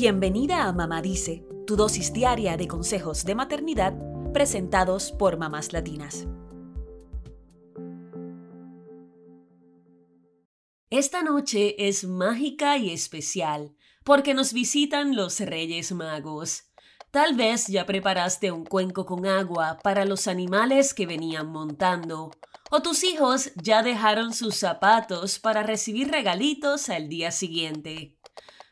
Bienvenida 0.00 0.68
a 0.68 0.72
Mamá 0.72 1.02
Dice, 1.02 1.44
tu 1.66 1.74
dosis 1.74 2.12
diaria 2.12 2.56
de 2.56 2.68
consejos 2.68 3.24
de 3.24 3.34
maternidad 3.34 3.94
presentados 4.32 5.10
por 5.10 5.38
mamás 5.38 5.72
latinas. 5.72 6.28
Esta 10.88 11.24
noche 11.24 11.88
es 11.88 12.04
mágica 12.04 12.76
y 12.76 12.92
especial 12.92 13.74
porque 14.04 14.34
nos 14.34 14.52
visitan 14.52 15.16
los 15.16 15.40
Reyes 15.40 15.90
Magos. 15.90 16.70
Tal 17.10 17.34
vez 17.34 17.66
ya 17.66 17.84
preparaste 17.84 18.52
un 18.52 18.64
cuenco 18.64 19.04
con 19.04 19.26
agua 19.26 19.78
para 19.82 20.04
los 20.04 20.28
animales 20.28 20.94
que 20.94 21.06
venían 21.06 21.48
montando, 21.48 22.30
o 22.70 22.82
tus 22.82 23.02
hijos 23.02 23.50
ya 23.56 23.82
dejaron 23.82 24.32
sus 24.32 24.54
zapatos 24.54 25.40
para 25.40 25.64
recibir 25.64 26.08
regalitos 26.12 26.88
al 26.88 27.08
día 27.08 27.32
siguiente. 27.32 28.17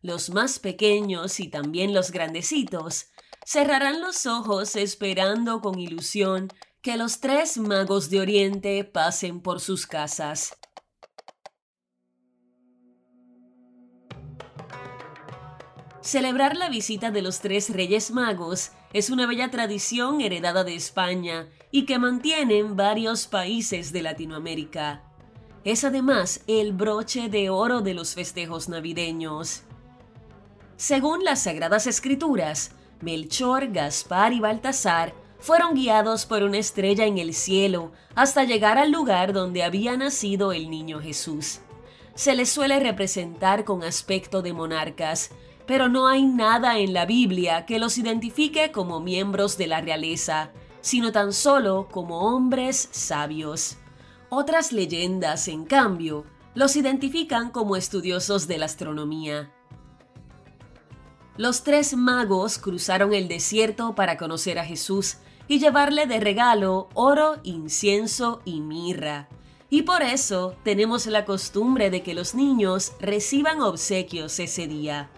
Los 0.00 0.30
más 0.30 0.60
pequeños 0.60 1.40
y 1.40 1.48
también 1.48 1.92
los 1.92 2.12
grandecitos 2.12 3.06
cerrarán 3.44 4.00
los 4.00 4.26
ojos 4.26 4.76
esperando 4.76 5.60
con 5.60 5.78
ilusión 5.78 6.48
que 6.82 6.96
los 6.96 7.20
tres 7.20 7.58
magos 7.58 8.08
de 8.08 8.20
Oriente 8.20 8.84
pasen 8.84 9.40
por 9.40 9.60
sus 9.60 9.86
casas. 9.86 10.56
Celebrar 16.00 16.56
la 16.56 16.70
visita 16.70 17.10
de 17.10 17.20
los 17.20 17.40
tres 17.40 17.68
Reyes 17.68 18.10
Magos 18.12 18.70
es 18.94 19.10
una 19.10 19.26
bella 19.26 19.50
tradición 19.50 20.20
heredada 20.20 20.64
de 20.64 20.74
España 20.74 21.50
y 21.70 21.84
que 21.84 21.98
mantienen 21.98 22.76
varios 22.76 23.26
países 23.26 23.92
de 23.92 24.02
Latinoamérica. 24.02 25.02
Es 25.64 25.84
además 25.84 26.44
el 26.46 26.72
broche 26.72 27.28
de 27.28 27.50
oro 27.50 27.82
de 27.82 27.92
los 27.92 28.14
festejos 28.14 28.70
navideños. 28.70 29.64
Según 30.78 31.24
las 31.24 31.42
Sagradas 31.42 31.88
Escrituras, 31.88 32.70
Melchor, 33.00 33.66
Gaspar 33.72 34.32
y 34.32 34.38
Baltasar 34.38 35.12
fueron 35.40 35.74
guiados 35.74 36.24
por 36.24 36.44
una 36.44 36.58
estrella 36.58 37.04
en 37.04 37.18
el 37.18 37.34
cielo 37.34 37.90
hasta 38.14 38.44
llegar 38.44 38.78
al 38.78 38.92
lugar 38.92 39.32
donde 39.32 39.64
había 39.64 39.96
nacido 39.96 40.52
el 40.52 40.70
niño 40.70 41.00
Jesús. 41.00 41.62
Se 42.14 42.36
les 42.36 42.48
suele 42.48 42.78
representar 42.78 43.64
con 43.64 43.82
aspecto 43.82 44.40
de 44.40 44.52
monarcas, 44.52 45.32
pero 45.66 45.88
no 45.88 46.06
hay 46.06 46.22
nada 46.22 46.78
en 46.78 46.92
la 46.92 47.06
Biblia 47.06 47.66
que 47.66 47.80
los 47.80 47.98
identifique 47.98 48.70
como 48.70 49.00
miembros 49.00 49.58
de 49.58 49.66
la 49.66 49.80
realeza, 49.80 50.52
sino 50.80 51.10
tan 51.10 51.32
solo 51.32 51.88
como 51.90 52.20
hombres 52.20 52.88
sabios. 52.92 53.78
Otras 54.28 54.70
leyendas, 54.70 55.48
en 55.48 55.64
cambio, 55.64 56.24
los 56.54 56.76
identifican 56.76 57.50
como 57.50 57.74
estudiosos 57.74 58.46
de 58.46 58.58
la 58.58 58.66
astronomía. 58.66 59.52
Los 61.38 61.62
tres 61.62 61.94
magos 61.96 62.58
cruzaron 62.58 63.14
el 63.14 63.28
desierto 63.28 63.94
para 63.94 64.16
conocer 64.16 64.58
a 64.58 64.64
Jesús 64.64 65.18
y 65.46 65.60
llevarle 65.60 66.06
de 66.06 66.18
regalo 66.18 66.88
oro, 66.94 67.36
incienso 67.44 68.42
y 68.44 68.60
mirra. 68.60 69.28
Y 69.70 69.82
por 69.82 70.02
eso 70.02 70.56
tenemos 70.64 71.06
la 71.06 71.24
costumbre 71.24 71.90
de 71.90 72.02
que 72.02 72.12
los 72.12 72.34
niños 72.34 72.92
reciban 72.98 73.60
obsequios 73.60 74.36
ese 74.40 74.66
día. 74.66 75.10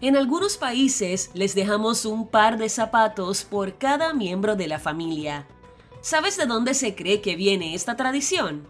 En 0.00 0.16
algunos 0.16 0.56
países 0.56 1.30
les 1.32 1.54
dejamos 1.54 2.04
un 2.04 2.26
par 2.26 2.58
de 2.58 2.68
zapatos 2.68 3.44
por 3.44 3.78
cada 3.78 4.12
miembro 4.12 4.56
de 4.56 4.66
la 4.66 4.80
familia. 4.80 5.46
¿Sabes 6.00 6.36
de 6.36 6.46
dónde 6.46 6.74
se 6.74 6.96
cree 6.96 7.20
que 7.20 7.36
viene 7.36 7.76
esta 7.76 7.94
tradición? 7.94 8.66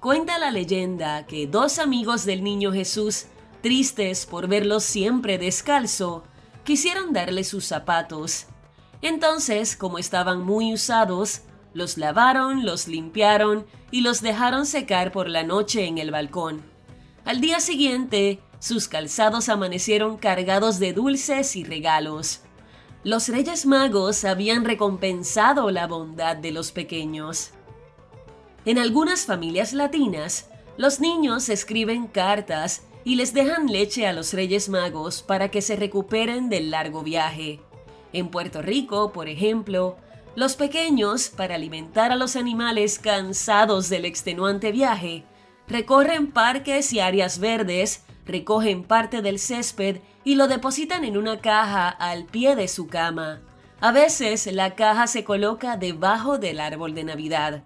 Cuenta 0.00 0.38
la 0.38 0.50
leyenda 0.50 1.26
que 1.26 1.46
dos 1.46 1.78
amigos 1.78 2.24
del 2.24 2.42
niño 2.42 2.72
Jesús, 2.72 3.26
tristes 3.66 4.26
por 4.26 4.46
verlo 4.46 4.78
siempre 4.78 5.38
descalzo, 5.38 6.22
quisieron 6.62 7.12
darle 7.12 7.42
sus 7.42 7.64
zapatos. 7.64 8.46
Entonces, 9.02 9.76
como 9.76 9.98
estaban 9.98 10.40
muy 10.40 10.72
usados, 10.72 11.40
los 11.74 11.98
lavaron, 11.98 12.64
los 12.64 12.86
limpiaron 12.86 13.66
y 13.90 14.02
los 14.02 14.20
dejaron 14.20 14.66
secar 14.66 15.10
por 15.10 15.28
la 15.28 15.42
noche 15.42 15.84
en 15.86 15.98
el 15.98 16.12
balcón. 16.12 16.62
Al 17.24 17.40
día 17.40 17.58
siguiente, 17.58 18.40
sus 18.60 18.86
calzados 18.86 19.48
amanecieron 19.48 20.16
cargados 20.16 20.78
de 20.78 20.92
dulces 20.92 21.56
y 21.56 21.64
regalos. 21.64 22.42
Los 23.02 23.28
Reyes 23.28 23.66
Magos 23.66 24.24
habían 24.24 24.64
recompensado 24.64 25.72
la 25.72 25.88
bondad 25.88 26.36
de 26.36 26.52
los 26.52 26.70
pequeños. 26.70 27.50
En 28.64 28.78
algunas 28.78 29.26
familias 29.26 29.72
latinas, 29.72 30.50
los 30.76 31.00
niños 31.00 31.48
escriben 31.48 32.06
cartas 32.06 32.85
y 33.06 33.14
les 33.14 33.32
dejan 33.32 33.68
leche 33.68 34.04
a 34.08 34.12
los 34.12 34.32
Reyes 34.32 34.68
Magos 34.68 35.22
para 35.22 35.48
que 35.48 35.62
se 35.62 35.76
recuperen 35.76 36.48
del 36.48 36.72
largo 36.72 37.04
viaje. 37.04 37.60
En 38.12 38.30
Puerto 38.30 38.62
Rico, 38.62 39.12
por 39.12 39.28
ejemplo, 39.28 39.96
los 40.34 40.56
pequeños, 40.56 41.28
para 41.28 41.54
alimentar 41.54 42.10
a 42.10 42.16
los 42.16 42.34
animales 42.34 42.98
cansados 42.98 43.88
del 43.88 44.06
extenuante 44.06 44.72
viaje, 44.72 45.22
recorren 45.68 46.32
parques 46.32 46.92
y 46.92 46.98
áreas 46.98 47.38
verdes 47.38 48.04
recogen 48.26 48.82
parte 48.82 49.22
del 49.22 49.38
césped 49.38 50.00
y 50.24 50.34
lo 50.34 50.48
depositan 50.48 51.04
en 51.04 51.16
una 51.16 51.40
caja 51.40 51.88
al 51.88 52.24
pie 52.24 52.56
de 52.56 52.66
su 52.66 52.88
cama. 52.88 53.40
A 53.80 53.92
veces 53.92 54.52
la 54.52 54.74
caja 54.74 55.06
se 55.06 55.22
coloca 55.22 55.76
debajo 55.76 56.38
del 56.38 56.58
árbol 56.58 56.92
de 56.96 57.04
Navidad. 57.04 57.62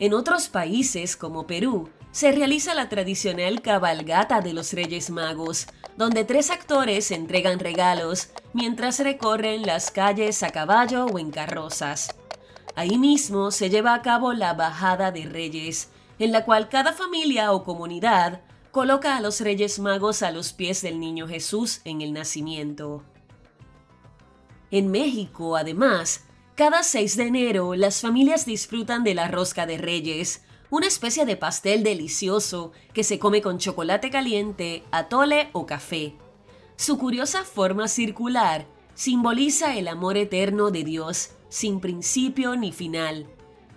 En 0.00 0.14
otros 0.14 0.48
países 0.48 1.16
como 1.16 1.46
Perú, 1.46 1.90
se 2.18 2.32
realiza 2.32 2.74
la 2.74 2.88
tradicional 2.88 3.62
cabalgata 3.62 4.40
de 4.40 4.52
los 4.52 4.72
Reyes 4.72 5.08
Magos, 5.08 5.68
donde 5.96 6.24
tres 6.24 6.50
actores 6.50 7.12
entregan 7.12 7.60
regalos 7.60 8.30
mientras 8.52 8.98
recorren 8.98 9.62
las 9.62 9.92
calles 9.92 10.42
a 10.42 10.50
caballo 10.50 11.06
o 11.06 11.20
en 11.20 11.30
carrozas. 11.30 12.12
Ahí 12.74 12.98
mismo 12.98 13.52
se 13.52 13.70
lleva 13.70 13.94
a 13.94 14.02
cabo 14.02 14.32
la 14.32 14.54
bajada 14.54 15.12
de 15.12 15.26
Reyes, 15.26 15.90
en 16.18 16.32
la 16.32 16.44
cual 16.44 16.68
cada 16.68 16.92
familia 16.92 17.52
o 17.52 17.62
comunidad 17.62 18.40
coloca 18.72 19.16
a 19.16 19.20
los 19.20 19.40
Reyes 19.40 19.78
Magos 19.78 20.24
a 20.24 20.32
los 20.32 20.52
pies 20.52 20.82
del 20.82 20.98
niño 20.98 21.28
Jesús 21.28 21.82
en 21.84 22.00
el 22.00 22.12
nacimiento. 22.12 23.04
En 24.72 24.90
México, 24.90 25.56
además, 25.56 26.24
cada 26.56 26.82
6 26.82 27.16
de 27.16 27.26
enero 27.28 27.76
las 27.76 28.00
familias 28.00 28.44
disfrutan 28.44 29.04
de 29.04 29.14
la 29.14 29.28
rosca 29.28 29.66
de 29.66 29.78
Reyes, 29.78 30.42
una 30.70 30.86
especie 30.86 31.24
de 31.24 31.36
pastel 31.36 31.82
delicioso 31.82 32.72
que 32.92 33.04
se 33.04 33.18
come 33.18 33.40
con 33.40 33.58
chocolate 33.58 34.10
caliente, 34.10 34.82
atole 34.90 35.48
o 35.52 35.66
café. 35.66 36.14
Su 36.76 36.98
curiosa 36.98 37.44
forma 37.44 37.88
circular 37.88 38.66
simboliza 38.94 39.76
el 39.76 39.88
amor 39.88 40.16
eterno 40.16 40.70
de 40.70 40.84
Dios, 40.84 41.30
sin 41.48 41.80
principio 41.80 42.56
ni 42.56 42.72
final. 42.72 43.26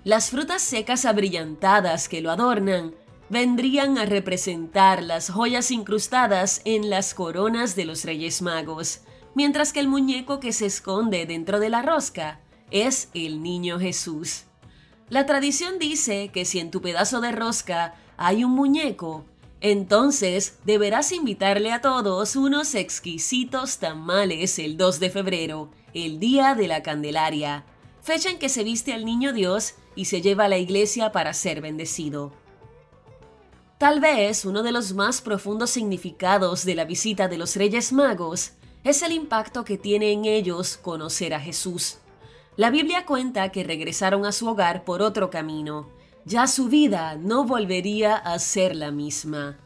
Las 0.04 0.32
frutas 0.32 0.62
secas 0.62 1.06
abrillantadas 1.06 2.10
que 2.10 2.22
lo 2.22 2.32
adornan 2.32 2.96
vendrían 3.30 3.98
a 3.98 4.06
representar 4.06 5.02
las 5.02 5.30
joyas 5.30 5.72
incrustadas 5.72 6.62
en 6.66 6.90
las 6.90 7.14
coronas 7.14 7.76
de 7.76 7.86
los 7.86 8.04
Reyes 8.04 8.42
Magos, 8.42 9.02
mientras 9.36 9.72
que 9.72 9.80
el 9.80 9.88
muñeco 9.88 10.40
que 10.40 10.52
se 10.52 10.66
esconde 10.66 11.26
dentro 11.26 11.60
de 11.60 11.70
la 11.70 11.82
rosca 11.82 12.42
es 12.72 13.10
el 13.14 13.42
niño 13.42 13.80
Jesús. 13.80 14.46
La 15.12 15.26
tradición 15.26 15.78
dice 15.78 16.30
que 16.30 16.46
si 16.46 16.60
en 16.60 16.72
tu 16.72 16.82
pedazo 16.82 17.20
de 17.20 17.34
rosca 17.34 17.96
hay 18.16 18.46
un 18.46 18.52
muñeco, 18.52 19.26
entonces 19.60 20.60
deberás 20.64 21.12
invitarle 21.12 21.74
a 21.74 21.82
todos 21.82 22.38
unos 22.38 22.76
exquisitos 22.76 23.80
tamales 23.80 24.58
el 24.58 24.78
2 24.78 25.02
de 25.02 25.10
febrero, 25.10 25.70
el 25.94 26.18
día 26.22 26.56
de 26.56 26.70
la 26.70 26.82
Candelaria, 26.82 27.66
fecha 28.02 28.30
en 28.30 28.40
que 28.40 28.48
se 28.48 28.64
viste 28.64 28.94
al 28.94 29.04
niño 29.04 29.34
Dios 29.34 29.74
y 29.98 30.06
se 30.06 30.22
lleva 30.22 30.46
a 30.46 30.48
la 30.48 30.60
iglesia 30.60 31.12
para 31.12 31.34
ser 31.34 31.60
bendecido. 31.60 32.32
Tal 33.80 34.00
vez 34.00 34.46
uno 34.46 34.64
de 34.64 34.72
los 34.72 34.94
más 34.94 35.20
profundos 35.20 35.72
significados 35.72 36.64
de 36.64 36.76
la 36.76 36.86
visita 36.86 37.28
de 37.28 37.38
los 37.38 37.58
Reyes 37.58 37.92
Magos 37.92 38.54
es 38.86 39.02
el 39.02 39.12
impacto 39.12 39.66
que 39.66 39.78
tiene 39.78 40.14
en 40.14 40.24
ellos 40.24 40.78
conocer 40.78 41.34
a 41.34 41.42
Jesús. 41.42 41.98
La 42.62 42.70
Biblia 42.70 43.08
cuenta 43.08 43.50
que 43.50 43.64
regresaron 43.64 44.24
a 44.24 44.32
su 44.32 44.48
hogar 44.48 44.84
por 44.84 45.02
otro 45.02 45.32
camino. 45.32 45.90
Ya 46.26 46.46
su 46.46 46.68
vida 46.68 47.16
no 47.16 47.44
volvería 47.44 48.16
a 48.16 48.38
ser 48.38 48.76
la 48.76 48.92
misma. 48.92 49.58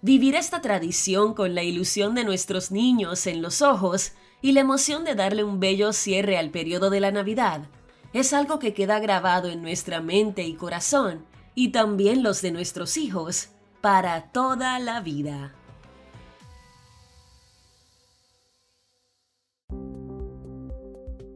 Vivir 0.00 0.34
esta 0.34 0.60
tradición 0.60 1.34
con 1.34 1.54
la 1.54 1.62
ilusión 1.62 2.16
de 2.16 2.24
nuestros 2.24 2.72
niños 2.72 3.28
en 3.28 3.42
los 3.42 3.62
ojos 3.62 4.10
y 4.40 4.50
la 4.50 4.58
emoción 4.58 5.04
de 5.04 5.14
darle 5.14 5.44
un 5.44 5.60
bello 5.60 5.92
cierre 5.92 6.36
al 6.36 6.50
periodo 6.50 6.90
de 6.90 6.98
la 6.98 7.12
Navidad 7.12 7.68
es 8.12 8.32
algo 8.32 8.58
que 8.58 8.74
queda 8.74 8.98
grabado 8.98 9.48
en 9.48 9.62
nuestra 9.62 10.00
mente 10.00 10.42
y 10.42 10.54
corazón 10.54 11.24
y 11.54 11.68
también 11.68 12.24
los 12.24 12.42
de 12.42 12.50
nuestros 12.50 12.96
hijos 12.96 13.50
para 13.80 14.32
toda 14.32 14.80
la 14.80 14.98
vida. 15.00 15.54